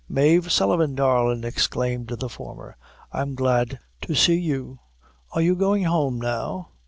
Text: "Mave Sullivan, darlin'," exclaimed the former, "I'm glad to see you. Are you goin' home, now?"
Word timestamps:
"Mave 0.09 0.51
Sullivan, 0.51 0.95
darlin'," 0.95 1.43
exclaimed 1.43 2.07
the 2.07 2.27
former, 2.27 2.75
"I'm 3.11 3.35
glad 3.35 3.77
to 4.01 4.15
see 4.15 4.33
you. 4.39 4.79
Are 5.33 5.41
you 5.43 5.55
goin' 5.55 5.83
home, 5.83 6.19
now?" 6.19 6.69